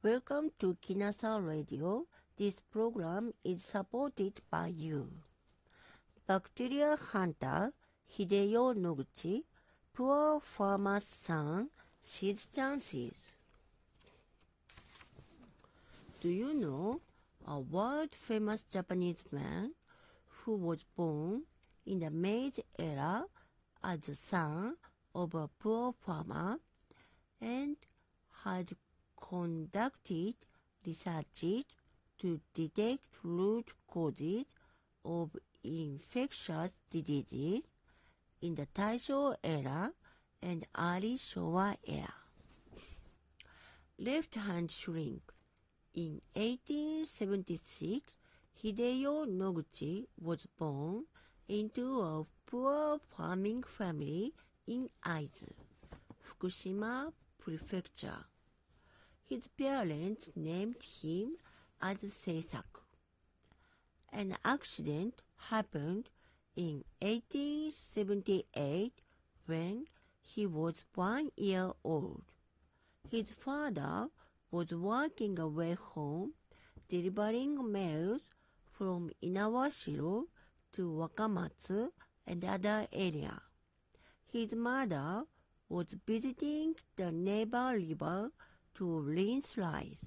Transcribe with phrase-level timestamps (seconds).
[0.00, 2.06] Welcome to Kinasa Radio.
[2.36, 5.10] This program is supported by you.
[6.24, 7.72] Bacteria hunter
[8.08, 9.42] Hideyo Noguchi,
[9.92, 11.70] poor farmer's son,
[12.00, 13.34] sees chances.
[16.20, 17.00] Do you know
[17.44, 19.72] a world famous Japanese man
[20.28, 21.42] who was born
[21.84, 23.24] in the Meiji era
[23.82, 24.76] as the son
[25.12, 26.60] of a poor farmer
[27.40, 27.76] and
[28.44, 28.76] had
[29.28, 30.34] conducted
[30.86, 31.64] research
[32.18, 34.46] to detect root causes
[35.04, 37.62] of infectious diseases
[38.40, 39.92] in the Taisho era
[40.42, 42.14] and early Showa era.
[43.98, 45.22] Left hand shrink.
[45.94, 48.12] In 1876,
[48.62, 51.04] Hideyo Noguchi was born
[51.48, 54.32] into a poor farming family
[54.66, 55.52] in Aizu,
[56.24, 58.26] Fukushima Prefecture.
[59.28, 61.36] His parents named him
[61.82, 62.80] as Seisaku.
[64.10, 65.20] An accident
[65.50, 66.08] happened
[66.56, 68.92] in 1878
[69.44, 69.84] when
[70.22, 72.22] he was one year old.
[73.10, 74.08] His father
[74.50, 76.32] was working away home
[76.88, 78.22] delivering mails
[78.72, 80.24] from Inawashiro
[80.72, 81.90] to Wakamatsu
[82.26, 83.42] and other area.
[84.32, 85.24] His mother
[85.68, 88.30] was visiting the neighbor river
[88.78, 89.00] to
[89.56, 90.04] rice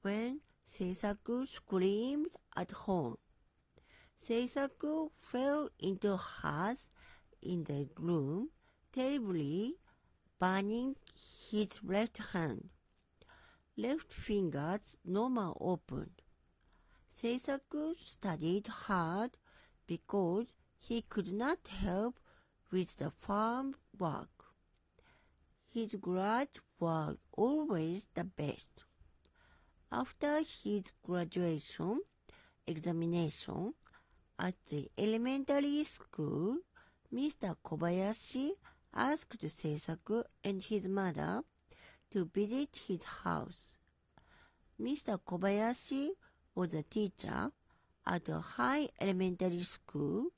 [0.00, 3.16] when Seisaku screamed at home.
[4.18, 6.88] Seisaku fell into hearth
[7.42, 8.48] in the room,
[8.90, 9.74] terribly
[10.38, 12.70] burning his left hand.
[13.76, 16.22] Left fingers normal opened.
[17.14, 19.32] Seisaku studied hard
[19.86, 20.46] because
[20.78, 22.18] he could not help
[22.72, 24.39] with the farm work.
[25.72, 28.84] His grades were always the best.
[29.92, 32.00] After his graduation
[32.66, 33.74] examination
[34.36, 36.58] at the elementary school,
[37.14, 37.54] Mr.
[37.64, 38.50] Kobayashi
[38.92, 41.42] asked Seisaku and his mother
[42.10, 43.76] to visit his house.
[44.80, 45.20] Mr.
[45.24, 46.10] Kobayashi
[46.54, 47.52] was a teacher
[48.04, 50.30] at a high elementary school,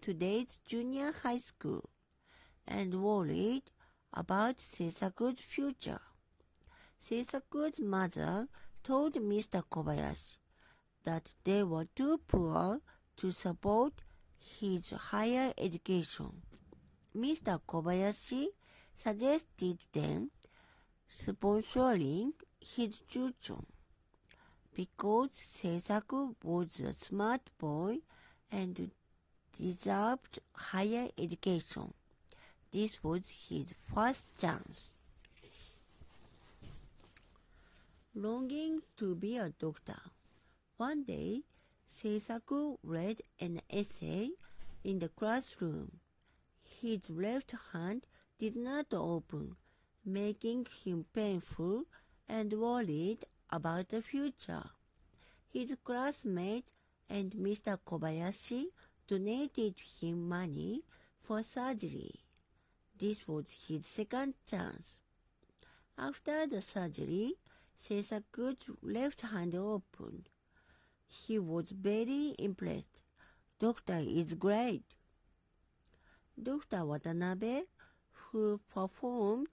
[0.00, 1.90] today's junior high school,
[2.66, 3.62] and worried
[4.14, 6.00] about Seisaku's future.
[7.02, 8.48] Seisaku's mother
[8.82, 9.62] told Mr.
[9.68, 10.36] Kobayashi
[11.04, 12.80] that they were too poor
[13.16, 14.02] to support
[14.38, 16.42] his higher education.
[17.16, 17.60] Mr.
[17.66, 18.46] Kobayashi
[18.94, 20.30] suggested them
[21.10, 23.66] sponsoring his tuition
[24.74, 27.98] because Seisaku was a smart boy
[28.50, 28.90] and
[29.56, 31.92] deserved higher education.
[32.74, 34.94] This was his first chance.
[38.16, 40.00] Longing to be a doctor.
[40.76, 41.42] One day,
[41.88, 44.30] Seisaku read an essay
[44.82, 46.00] in the classroom.
[46.64, 48.06] His left hand
[48.40, 49.54] did not open,
[50.04, 51.84] making him painful
[52.28, 54.70] and worried about the future.
[55.52, 56.72] His classmates
[57.08, 57.78] and Mr.
[57.86, 58.64] Kobayashi
[59.06, 60.82] donated him money
[61.20, 62.23] for surgery.
[62.96, 65.00] This was his second chance.
[65.98, 67.34] After the surgery,
[67.76, 70.28] Seisaku's left hand opened.
[71.08, 73.02] He was very impressed.
[73.58, 74.84] Doctor is great.
[76.40, 76.84] Dr.
[76.84, 77.62] Watanabe,
[78.12, 79.48] who performed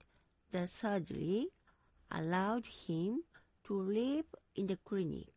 [0.50, 1.48] the surgery,
[2.10, 3.22] allowed him
[3.64, 5.32] to live in the clinic,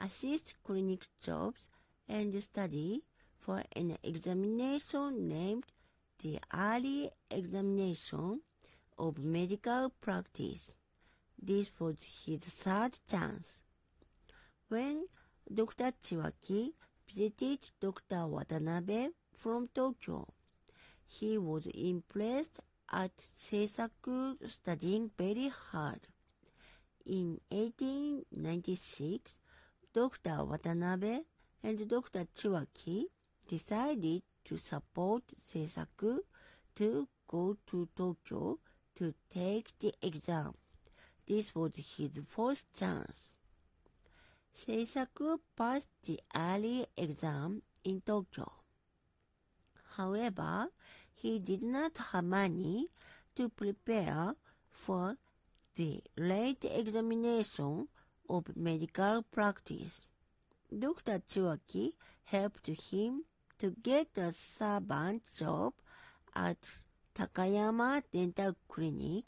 [0.00, 1.68] assist clinic jobs,
[2.06, 3.02] and study
[3.38, 5.64] for an examination named
[6.22, 8.40] the early examination
[8.98, 10.72] of medical practice.
[11.40, 13.60] This was his third chance.
[14.68, 15.06] When
[15.52, 15.92] Dr.
[16.02, 16.70] Chiwaki
[17.06, 18.26] visited Dr.
[18.26, 20.26] Watanabe from Tokyo,
[21.06, 22.60] he was impressed
[22.90, 26.08] at Seisaku studying very hard.
[27.04, 29.36] In 1896,
[29.92, 30.44] Dr.
[30.44, 31.20] Watanabe
[31.62, 32.26] and Dr.
[32.34, 33.04] Chiwaki
[33.46, 36.18] decided to support Seisaku
[36.76, 38.58] to go to Tokyo
[38.96, 40.54] to take the exam.
[41.26, 43.34] This was his first chance.
[44.54, 48.52] Seisaku passed the early exam in Tokyo.
[49.96, 50.68] However,
[51.14, 52.88] he did not have money
[53.36, 54.34] to prepare
[54.70, 55.16] for
[55.76, 57.88] the late examination
[58.28, 60.02] of medical practice.
[60.76, 61.20] Dr.
[61.20, 61.92] Chiwaki
[62.24, 63.24] helped him
[63.64, 65.72] to get a servant job
[66.36, 66.58] at
[67.14, 69.24] Takayama Dental Clinic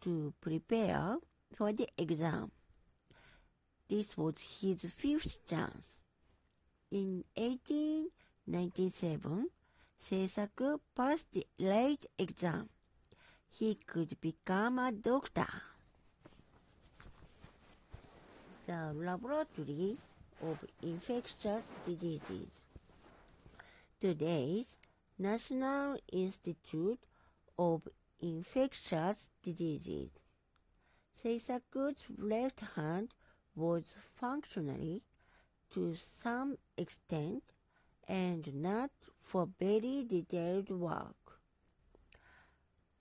[0.00, 1.18] to prepare
[1.54, 2.50] for the exam.
[3.90, 5.98] This was his fifth chance.
[6.90, 9.48] In 1897,
[10.00, 12.70] Seisaku passed the late exam.
[13.50, 15.52] He could become a doctor.
[18.66, 19.98] The Laboratory
[20.40, 22.71] of Infectious Diseases.
[24.02, 24.78] Today's
[25.16, 26.98] National Institute
[27.56, 27.82] of
[28.20, 30.10] Infectious Diseases.
[31.22, 33.10] Seisaku's left hand
[33.54, 33.84] was
[34.16, 35.02] functionally,
[35.72, 37.44] to some extent,
[38.08, 38.90] and not
[39.20, 41.38] for very detailed work.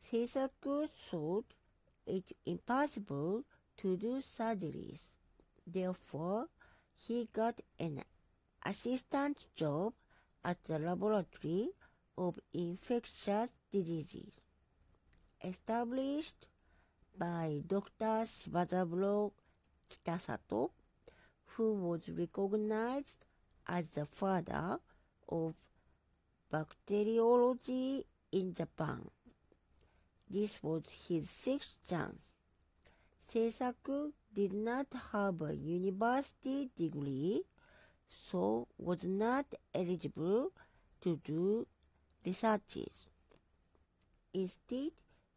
[0.06, 1.46] Seisaku thought
[2.06, 3.42] it impossible
[3.78, 5.08] to do surgeries.
[5.66, 6.46] Therefore,
[6.96, 8.04] he got an
[8.64, 9.94] assistant job
[10.44, 11.70] at the Laboratory
[12.18, 14.32] of Infectious Diseases,
[15.44, 16.48] established
[17.18, 18.26] by Dr.
[18.26, 19.32] Shibasaburo
[19.90, 20.72] Kitasato,
[21.46, 23.26] who was recognized
[23.68, 24.80] as the father
[25.30, 25.56] of
[26.52, 29.10] bacteriology in Japan.
[30.30, 32.24] This was his sixth chance.
[33.30, 37.44] Seisaku did not have a university degree,
[38.32, 40.52] so was not eligible
[41.02, 41.68] to do
[42.26, 43.10] researches.
[44.34, 44.92] Instead,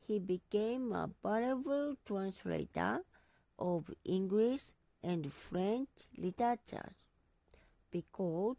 [0.06, 3.00] he became a valuable translator
[3.59, 4.61] of English
[5.03, 6.94] and French literatures
[7.91, 8.56] because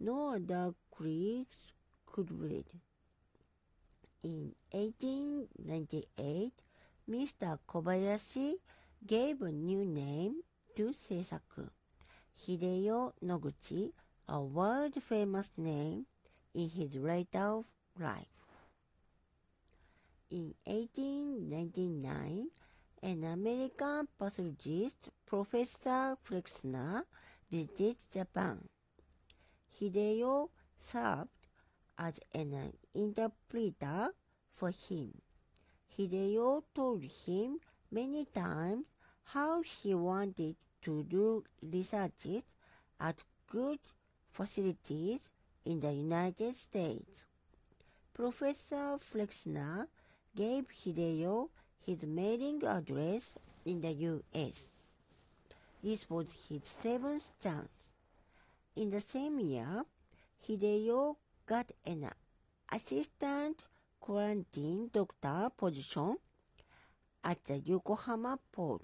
[0.00, 1.72] no other Greeks
[2.06, 2.64] could read.
[4.22, 6.52] In 1898,
[7.08, 7.58] Mr.
[7.68, 8.54] Kobayashi
[9.06, 10.42] gave a new name
[10.74, 11.68] to Seisaku,
[12.38, 13.92] Hideyo Noguchi,
[14.28, 16.06] a world-famous name
[16.54, 17.60] in his later
[17.98, 18.26] life.
[20.30, 22.48] In 1899,
[23.02, 27.04] an American pathologist, Professor Flexner,
[27.50, 28.68] visited Japan.
[29.80, 31.30] Hideyo served
[31.98, 34.12] as an interpreter
[34.50, 35.22] for him.
[35.96, 37.58] Hideyo told him
[37.90, 38.84] many times
[39.24, 40.56] how he wanted
[40.86, 42.44] to do researches
[43.00, 43.78] at good
[44.30, 45.20] facilities
[45.64, 47.24] in the United States.
[48.14, 49.88] Professor Flexner
[50.34, 51.48] gave Hideyo
[51.84, 53.34] his mailing address
[53.64, 54.70] in the U.S.
[55.82, 57.90] This was his seventh chance.
[58.76, 59.82] In the same year,
[60.48, 61.16] Hideyo
[61.46, 62.08] got an
[62.72, 63.64] assistant
[64.00, 66.16] quarantine doctor position
[67.24, 68.82] at the Yokohama port.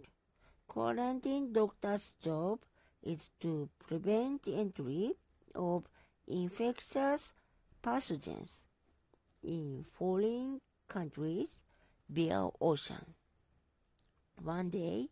[0.72, 2.60] Quarantine doctor's job
[3.02, 5.12] is to prevent entry
[5.54, 5.84] of
[6.26, 7.34] infectious
[7.82, 8.64] pathogens
[9.44, 11.58] in foreign countries
[12.08, 13.04] via ocean.
[14.42, 15.10] One day,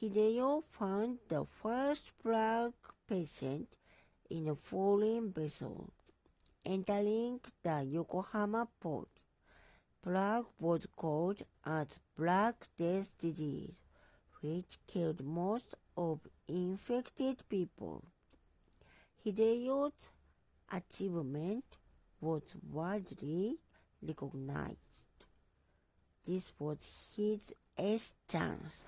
[0.00, 2.74] Hideyo found the first plague
[3.08, 3.66] patient
[4.30, 5.90] in a foreign vessel
[6.64, 9.08] entering the Yokohama port.
[10.04, 13.74] Plague was called as Black Death disease,
[14.42, 18.04] which killed most of infected people.
[19.24, 20.10] Hideyo's
[20.72, 21.64] achievement
[22.20, 23.56] was widely
[24.02, 24.78] recognized.
[26.26, 28.84] This was his eighth chance.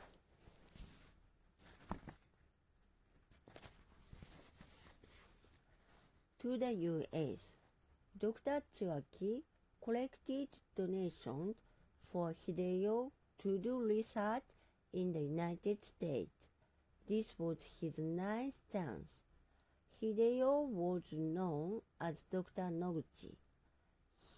[6.40, 7.52] To the U.S.,
[8.18, 8.62] Dr.
[8.76, 9.42] Chiwaki
[9.82, 11.54] collected donations
[12.10, 13.10] for Hideyo
[13.42, 14.42] to do research
[14.92, 16.30] in the United States.
[17.08, 19.20] This was his ninth chance.
[20.00, 22.70] Hideyo was known as Dr.
[22.70, 23.34] Noguchi.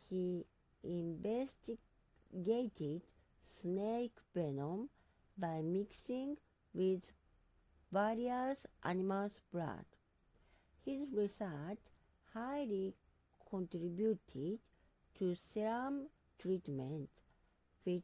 [0.09, 0.47] He
[0.83, 3.03] investigated
[3.43, 4.89] snake venom
[5.37, 6.37] by mixing
[6.73, 7.13] with
[7.91, 9.85] various animals' blood.
[10.85, 11.81] His research
[12.35, 12.95] highly
[13.49, 14.59] contributed
[15.19, 16.09] to serum
[16.39, 17.09] treatment,
[17.85, 18.03] which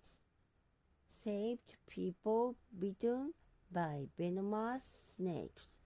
[1.25, 3.33] saved people bitten
[3.73, 5.77] by venomous snakes.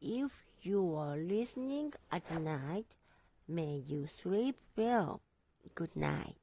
[0.00, 0.32] If
[0.62, 2.96] you are listening at night,
[3.46, 5.20] may you sleep well.
[5.74, 6.41] Good night.